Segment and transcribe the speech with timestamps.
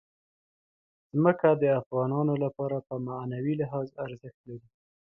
[1.15, 4.69] ځمکه د افغانانو لپاره په معنوي لحاظ ارزښت لري.